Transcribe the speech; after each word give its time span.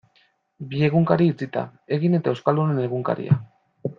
Bi 0.71 0.79
egunkari 0.87 1.27
itxita, 1.33 1.63
Egin 1.97 2.19
eta 2.21 2.33
Euskaldunon 2.35 2.83
Egunkaria. 2.89 3.39